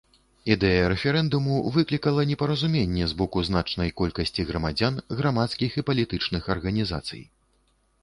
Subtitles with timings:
[0.53, 7.23] Ідэя рэферэндуму выклікала непаразуменне з боку значнай колькасці грамадзян, грамадскіх і палітычных арганізацый.